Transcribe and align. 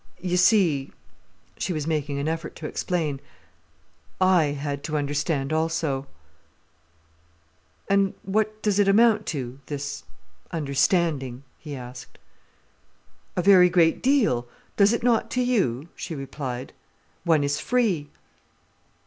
"You 0.19 0.35
see"—she 0.35 1.73
was 1.73 1.85
making 1.85 2.17
an 2.17 2.27
effort 2.27 2.55
to 2.55 2.65
explain—"I 2.65 4.45
had 4.45 4.83
to 4.85 4.97
understand 4.97 5.53
also." 5.53 6.07
"And 7.87 8.15
what 8.23 8.63
does 8.63 8.79
it 8.79 8.87
amount 8.87 9.27
to, 9.27 9.59
this 9.67 10.03
understanding?" 10.49 11.43
he 11.59 11.75
asked. 11.75 12.17
"A 13.35 13.43
very 13.43 13.69
great 13.69 14.01
deal—does 14.01 14.91
it 14.91 15.03
not 15.03 15.29
to 15.29 15.41
you?" 15.43 15.87
she 15.95 16.15
replied. 16.15 16.73
"One 17.23 17.43
is 17.43 17.59
free." 17.59 18.09